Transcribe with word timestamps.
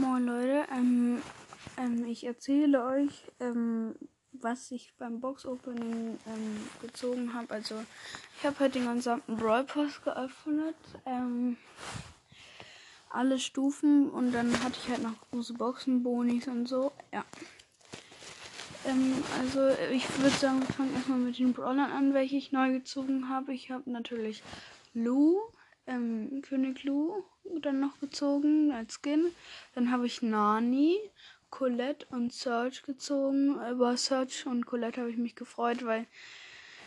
Moin 0.00 0.26
Leute, 0.26 0.64
ähm, 0.70 1.20
ähm, 1.76 2.04
ich 2.04 2.24
erzähle 2.24 2.84
euch, 2.84 3.24
ähm, 3.40 3.96
was 4.30 4.70
ich 4.70 4.94
beim 4.96 5.18
Box 5.18 5.44
Opening 5.44 6.20
ähm, 6.24 6.68
gezogen 6.80 7.34
habe. 7.34 7.52
Also 7.52 7.82
ich 8.38 8.46
habe 8.46 8.60
halt 8.60 8.76
den 8.76 8.94
gesamten 8.94 9.36
Brawl 9.36 9.64
Pass 9.64 10.00
geöffnet, 10.04 10.76
ähm, 11.04 11.56
alle 13.10 13.40
Stufen 13.40 14.08
und 14.08 14.30
dann 14.30 14.52
hatte 14.62 14.78
ich 14.80 14.88
halt 14.88 15.02
noch 15.02 15.14
große 15.32 15.54
Boxen, 15.54 16.04
Bonis 16.04 16.46
und 16.46 16.68
so. 16.68 16.92
Ja. 17.12 17.24
Ähm, 18.86 19.14
also 19.40 19.68
ich 19.90 20.08
würde 20.20 20.36
sagen, 20.36 20.60
wir 20.60 20.74
fangen 20.74 20.94
erstmal 20.94 21.18
mit 21.18 21.40
den 21.40 21.54
Brawlern 21.54 21.90
an, 21.90 22.14
welche 22.14 22.36
ich 22.36 22.52
neu 22.52 22.70
gezogen 22.70 23.28
habe. 23.28 23.52
Ich 23.52 23.72
habe 23.72 23.90
natürlich 23.90 24.44
Lou, 24.94 25.40
ähm, 25.88 26.42
König 26.42 26.84
Lou 26.84 27.24
dann 27.60 27.80
noch 27.80 27.98
gezogen 28.00 28.72
als 28.72 29.00
Skin. 29.02 29.26
Dann 29.74 29.90
habe 29.90 30.06
ich 30.06 30.22
Nani, 30.22 30.96
Colette 31.50 32.06
und 32.10 32.32
Search 32.32 32.82
gezogen. 32.82 33.58
Über 33.70 33.96
Search 33.96 34.46
und 34.46 34.66
Colette 34.66 35.00
habe 35.00 35.10
ich 35.10 35.16
mich 35.16 35.34
gefreut, 35.34 35.84
weil 35.84 36.06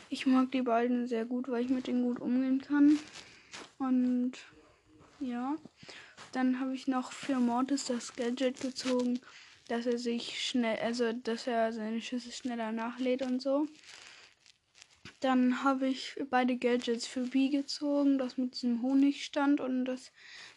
ich 0.10 0.26
mag 0.26 0.52
die 0.52 0.62
beiden 0.62 1.08
sehr 1.08 1.26
gut, 1.26 1.50
weil 1.50 1.64
ich 1.64 1.70
mit 1.70 1.88
denen 1.88 2.04
gut 2.04 2.20
umgehen 2.20 2.62
kann. 2.62 3.00
Und 3.80 4.34
ja, 5.20 5.56
dann 6.32 6.60
habe 6.60 6.74
ich 6.76 6.88
noch 6.88 7.12
für 7.12 7.36
Mortis 7.36 7.86
das 7.86 8.16
Gadget 8.16 8.62
gezogen, 8.62 9.20
dass 9.68 9.86
er 9.86 9.98
sich 9.98 10.46
schnell, 10.46 10.78
also 10.80 11.14
dass 11.14 11.48
er 11.48 11.72
seine 11.74 12.02
Schüsse 12.02 12.32
schneller 12.32 12.72
nachlädt 12.72 13.22
und 13.22 13.42
so. 13.42 13.68
Dann 15.22 15.64
habe 15.64 15.88
ich 15.88 16.16
beide 16.32 16.58
Gadgets 16.58 17.06
für 17.06 17.22
B 17.22 17.50
gezogen, 17.50 18.18
das 18.18 18.40
mit 18.40 18.56
diesem 18.56 18.82
Honigstand 18.82 19.62
und 19.62 19.86
das 19.86 20.12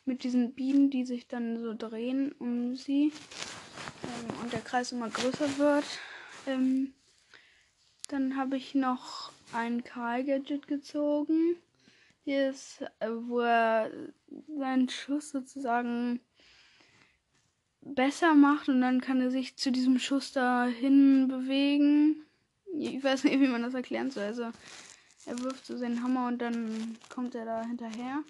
mit 0.07 0.25
diesen 0.25 0.55
Bienen, 0.55 0.89
die 0.89 1.05
sich 1.05 1.29
dann 1.29 1.59
so 1.59 1.75
drehen 1.75 2.33
um 2.39 2.75
sie 2.75 3.13
ähm, 4.03 4.41
und 4.43 4.55
der 4.55 4.63
Kreis 4.63 4.91
immer 4.91 5.11
größer 5.11 5.59
wird. 5.59 5.85
Ähm, 6.47 6.95
dann 8.09 8.37
habe 8.37 8.57
ich 8.57 8.75
noch 8.75 9.33
ein 9.53 9.85
Karl-Gadget 9.85 10.67
gezogen. 10.67 11.57
Hier 12.25 12.49
ist, 12.49 12.81
äh, 13.01 13.11
wo 13.11 13.41
er 13.41 13.91
seinen 14.57 14.89
Schuss 14.89 15.29
sozusagen 15.29 16.21
besser 17.83 18.33
macht 18.33 18.71
und 18.71 18.81
dann 18.81 19.03
kann 19.03 19.21
er 19.21 19.31
sich 19.31 19.57
zu 19.57 19.71
diesem 19.71 19.99
Schuss 19.99 20.33
dahin 20.33 21.29
bewegen 21.29 22.25
ich 22.79 23.03
weiß 23.03 23.25
nicht, 23.25 23.41
wie 23.41 23.49
man 23.49 23.63
das 23.63 23.75
erklären 23.75 24.11
soll. 24.11 24.25
Also, 24.25 24.51
er 25.27 25.39
wirft 25.41 25.65
so 25.67 25.77
seinen 25.77 26.03
Hammer 26.03 26.29
und 26.29 26.39
dann 26.39 26.99
kommt 27.09 27.35
er 27.35 27.45
da 27.45 27.63
hinterher. 27.63 28.23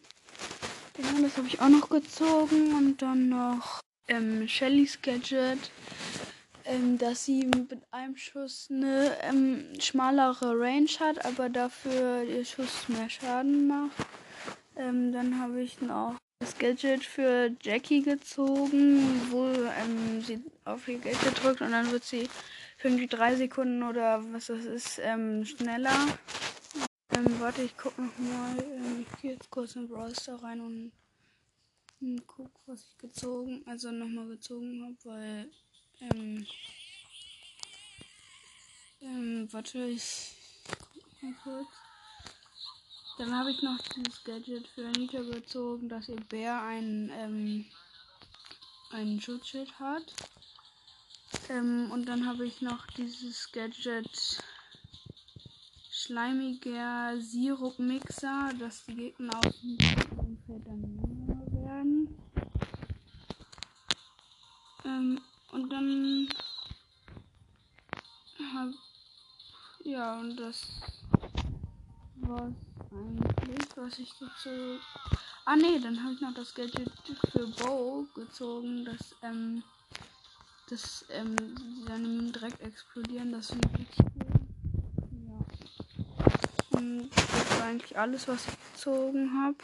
Genau, 0.94 1.22
das 1.22 1.36
habe 1.36 1.48
ich 1.48 1.60
auch 1.60 1.68
noch 1.68 1.88
gezogen. 1.88 2.74
Und 2.74 3.02
dann 3.02 3.28
noch 3.28 3.80
ähm, 4.08 4.46
Shellys 4.46 5.00
Gadget, 5.02 5.58
ähm, 6.64 6.98
dass 6.98 7.24
sie 7.24 7.46
mit 7.46 7.80
einem 7.90 8.16
Schuss 8.16 8.68
eine 8.70 9.16
ähm, 9.22 9.64
schmalere 9.80 10.58
Range 10.58 10.88
hat, 11.00 11.24
aber 11.24 11.48
dafür 11.48 12.22
ihr 12.22 12.44
Schuss 12.44 12.88
mehr 12.88 13.10
Schaden 13.10 13.66
macht. 13.66 14.06
Ähm, 14.76 15.12
dann 15.12 15.40
habe 15.40 15.62
ich 15.62 15.80
noch 15.80 16.16
das 16.40 16.58
Gadget 16.58 17.04
für 17.04 17.50
Jackie 17.62 18.02
gezogen, 18.02 19.30
wo 19.30 19.46
ähm, 19.46 20.20
sie 20.20 20.42
auf 20.64 20.86
ihr 20.88 20.98
Gadget 20.98 21.42
drückt 21.42 21.60
und 21.60 21.72
dann 21.72 21.90
wird 21.90 22.04
sie 22.04 22.28
irgendwie 22.84 23.06
drei 23.06 23.34
Sekunden 23.34 23.82
oder 23.82 24.22
was 24.32 24.46
das 24.46 24.64
ist, 24.64 25.00
ähm, 25.02 25.44
schneller. 25.44 26.18
Ähm, 27.16 27.40
warte, 27.40 27.62
ich 27.62 27.76
guck 27.76 27.96
noch 27.98 28.18
mal. 28.18 28.58
Ähm, 28.58 29.06
ich 29.08 29.22
gehe 29.22 29.32
jetzt 29.32 29.50
kurz 29.50 29.76
in 29.76 29.88
Brawl 29.88 30.14
Star 30.14 30.42
rein 30.42 30.60
und, 30.60 30.92
und 32.00 32.26
guck, 32.26 32.50
was 32.66 32.84
ich 32.84 32.98
gezogen, 32.98 33.62
also 33.66 33.90
nochmal 33.90 34.28
gezogen 34.28 34.82
habe, 34.82 34.96
weil, 35.04 35.50
ähm, 36.00 36.46
ähm, 39.00 39.48
warte, 39.50 39.84
ich 39.84 40.32
guck 40.78 41.22
mal 41.22 41.34
kurz. 41.42 41.68
Dann 43.16 43.38
habe 43.38 43.52
ich 43.52 43.62
noch 43.62 43.78
dieses 43.94 44.24
Gadget 44.24 44.66
für 44.66 44.86
Anita 44.88 45.22
gezogen, 45.22 45.88
dass 45.88 46.08
ihr 46.08 46.16
Bär 46.16 46.60
ein, 46.62 47.10
ähm, 47.14 47.64
ein 48.90 49.20
Schutzschild 49.20 49.78
hat. 49.78 50.12
Ähm, 51.48 51.90
und 51.92 52.06
dann 52.06 52.26
habe 52.26 52.46
ich 52.46 52.60
noch 52.62 52.86
dieses 52.88 53.50
Gadget 53.52 54.42
schleimiger 55.90 57.18
Sirup-Mixer, 57.20 58.50
dass 58.58 58.84
die 58.86 58.94
Gegner 58.94 59.36
aus 59.38 59.60
dem 59.60 60.38
Feld 60.46 60.66
dann 60.66 60.82
jünger 60.96 61.46
werden. 61.52 62.18
Ähm, 64.84 65.20
und 65.52 65.70
dann 65.70 66.28
hab 68.54 68.68
ja 69.84 70.18
und 70.18 70.36
das 70.36 70.66
war's 72.16 72.52
eigentlich, 72.90 73.76
was 73.76 73.98
ich 73.98 74.12
dazu. 74.18 74.78
Ah 75.44 75.56
ne, 75.56 75.80
dann 75.80 76.02
habe 76.02 76.14
ich 76.14 76.20
noch 76.20 76.34
das 76.34 76.54
Gadget 76.54 76.90
für 77.30 77.46
Bow 77.46 78.06
gezogen, 78.14 78.84
das 78.84 79.14
ähm 79.22 79.62
dass 80.74 81.04
ähm, 81.10 81.36
seine 81.86 82.08
Minen 82.08 82.32
direkt 82.32 82.60
explodieren. 82.60 83.30
Das 83.30 83.48
finde 83.48 83.68
ich 83.68 83.78
richtig 83.78 84.06
cool. 84.16 84.26
Ja. 85.28 86.78
Und 86.78 87.10
das 87.10 87.60
war 87.60 87.66
eigentlich 87.66 87.96
alles, 87.96 88.26
was 88.26 88.44
ich 88.48 88.72
gezogen 88.72 89.30
habe. 89.40 89.58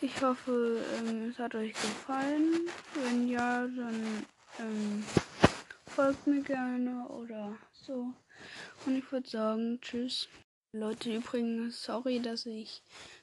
Ich 0.00 0.20
hoffe, 0.20 0.84
ähm, 0.96 1.30
es 1.30 1.38
hat 1.38 1.54
euch 1.54 1.72
gefallen. 1.74 2.68
Wenn 2.94 3.28
ja, 3.28 3.68
dann 3.68 4.26
ähm, 4.58 5.04
folgt 5.86 6.26
mir 6.26 6.42
gerne 6.42 7.06
oder 7.08 7.56
so. 7.72 8.12
Und 8.84 8.96
ich 8.96 9.12
würde 9.12 9.30
sagen, 9.30 9.78
tschüss. 9.80 10.28
Leute, 10.72 11.14
übrigens, 11.14 11.84
sorry, 11.84 12.20
dass 12.20 12.46
ich 12.46 12.82
ähm, 12.82 13.17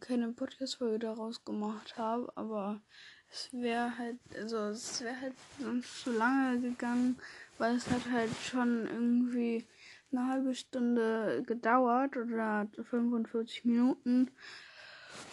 keine 0.00 0.32
Podcast-Folge 0.32 0.98
daraus 0.98 1.44
gemacht 1.44 1.96
habe, 1.96 2.30
aber 2.36 2.80
es 3.30 3.48
wäre 3.52 3.96
halt, 3.96 4.18
also 4.36 4.58
es 4.68 5.00
wäre 5.02 5.20
halt 5.20 5.34
sonst 5.60 6.02
zu 6.02 6.12
lange 6.12 6.60
gegangen, 6.60 7.16
weil 7.58 7.76
es 7.76 7.90
hat 7.90 8.10
halt 8.10 8.30
schon 8.42 8.86
irgendwie 8.86 9.66
eine 10.12 10.28
halbe 10.28 10.54
Stunde 10.54 11.42
gedauert 11.46 12.16
oder 12.16 12.68
45 12.90 13.64
Minuten. 13.64 14.30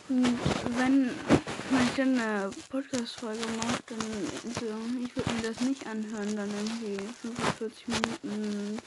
Und 0.09 0.39
wenn, 0.77 1.05
ich 1.05 1.95
dann 1.95 2.19
eine 2.19 2.51
Podcast-Folge 2.69 3.45
mache, 3.57 3.83
dann 3.87 4.53
so, 4.53 4.65
ich 5.03 5.15
würde 5.15 5.33
mir 5.33 5.41
das 5.43 5.61
nicht 5.61 5.85
anhören, 5.87 6.35
dann 6.35 6.49
irgendwie 6.49 6.97
45 7.21 7.87
Minuten 7.87 8.77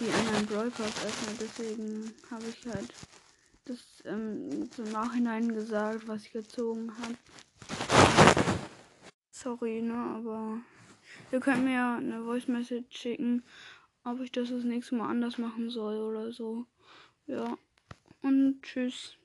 die 0.00 0.10
anderen 0.10 0.46
Brawl 0.46 0.70
Pass 0.70 1.04
öffnen. 1.04 1.38
Deswegen 1.40 2.12
habe 2.30 2.44
ich 2.46 2.66
halt 2.66 2.92
das 3.64 4.02
ähm, 4.04 4.68
im 4.76 4.92
Nachhinein 4.92 5.52
gesagt, 5.52 6.06
was 6.06 6.24
ich 6.24 6.32
gezogen 6.32 6.92
habe. 6.98 7.14
Sorry, 9.30 9.82
ne, 9.82 9.94
aber 9.94 10.58
ihr 11.32 11.40
könnt 11.40 11.64
mir 11.64 11.96
eine 11.96 12.22
Voice 12.24 12.48
Message 12.48 12.96
schicken, 12.96 13.42
ob 14.04 14.20
ich 14.20 14.32
das 14.32 14.50
das 14.50 14.64
nächste 14.64 14.94
Mal 14.94 15.08
anders 15.08 15.38
machen 15.38 15.70
soll 15.70 15.96
oder 15.96 16.32
so. 16.32 16.66
Ja. 17.26 17.56
Und 18.22 18.62
tschüss. 18.62 19.16